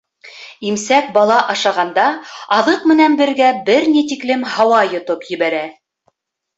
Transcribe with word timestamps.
Имсәк 0.69 1.11
бала 1.17 1.37
ашағанда 1.55 2.07
аҙыҡ 2.59 2.89
менән 2.95 3.21
бергә 3.23 3.53
бер 3.71 3.89
ни 3.95 4.05
тиклем 4.15 4.51
һауа 4.57 4.85
йотоп 4.93 5.33
ебәрә. 5.39 5.67